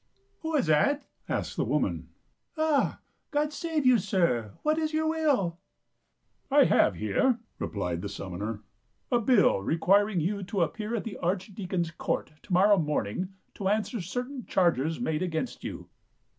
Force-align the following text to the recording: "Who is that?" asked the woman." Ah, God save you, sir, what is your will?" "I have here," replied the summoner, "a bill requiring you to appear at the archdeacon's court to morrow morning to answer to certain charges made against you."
"Who 0.41 0.55
is 0.55 0.65
that?" 0.65 1.05
asked 1.37 1.55
the 1.57 1.63
woman." 1.63 2.09
Ah, 2.57 3.01
God 3.29 3.53
save 3.53 3.85
you, 3.85 3.99
sir, 3.99 4.53
what 4.63 4.79
is 4.79 4.93
your 4.95 5.07
will?" 5.07 5.59
"I 6.59 6.63
have 6.63 6.95
here," 6.95 7.37
replied 7.59 8.01
the 8.01 8.09
summoner, 8.09 8.63
"a 9.11 9.19
bill 9.19 9.59
requiring 9.61 10.19
you 10.19 10.41
to 10.41 10.63
appear 10.63 10.95
at 10.95 11.03
the 11.03 11.17
archdeacon's 11.17 11.91
court 11.91 12.33
to 12.41 12.51
morrow 12.51 12.79
morning 12.79 13.33
to 13.53 13.67
answer 13.67 13.97
to 13.99 14.03
certain 14.03 14.47
charges 14.47 14.99
made 14.99 15.21
against 15.21 15.63
you." 15.63 15.87